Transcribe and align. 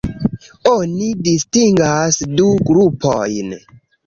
Oni 0.69 1.09
distingas 1.27 2.19
du 2.41 2.49
grupojn. 2.71 3.55